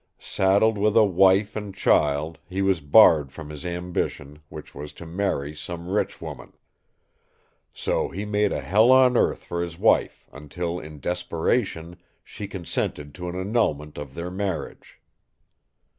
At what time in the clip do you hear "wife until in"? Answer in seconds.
9.77-10.99